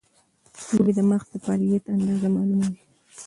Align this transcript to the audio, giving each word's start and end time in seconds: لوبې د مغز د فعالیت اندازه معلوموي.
لوبې 0.75 0.91
د 0.97 0.99
مغز 1.09 1.27
د 1.31 1.35
فعالیت 1.43 1.83
اندازه 1.95 2.27
معلوموي. 2.35 2.79